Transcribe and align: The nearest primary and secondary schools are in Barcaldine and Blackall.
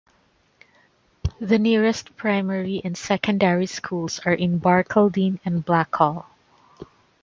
The 1.39 1.59
nearest 1.59 2.15
primary 2.17 2.81
and 2.83 2.97
secondary 2.97 3.67
schools 3.67 4.19
are 4.25 4.33
in 4.33 4.59
Barcaldine 4.59 5.39
and 5.45 5.63
Blackall. 5.63 6.25